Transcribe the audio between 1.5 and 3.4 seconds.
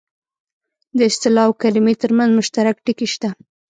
کلمې ترمنځ مشترک ټکي شته